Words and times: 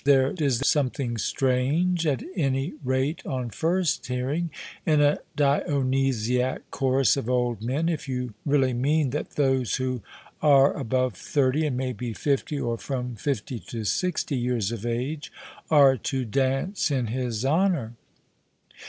There 0.03 0.31
is 0.39 0.63
something 0.65 1.19
strange, 1.19 2.07
at 2.07 2.23
any 2.35 2.73
rate 2.83 3.23
on 3.23 3.51
first 3.51 4.07
hearing, 4.07 4.49
in 4.83 4.99
a 4.99 5.19
Dionysiac 5.37 6.61
chorus 6.71 7.15
of 7.17 7.29
old 7.29 7.61
men, 7.61 7.87
if 7.87 8.09
you 8.09 8.33
really 8.43 8.73
mean 8.73 9.11
that 9.11 9.35
those 9.35 9.75
who 9.75 10.01
are 10.41 10.73
above 10.75 11.13
thirty, 11.13 11.67
and 11.67 11.77
may 11.77 11.93
be 11.93 12.13
fifty, 12.13 12.59
or 12.59 12.79
from 12.79 13.13
fifty 13.15 13.59
to 13.59 13.83
sixty 13.83 14.35
years 14.35 14.71
of 14.71 14.87
age, 14.87 15.31
are 15.69 15.97
to 15.97 16.25
dance 16.25 16.89
in 16.89 17.05
his 17.05 17.45
honour. 17.45 17.93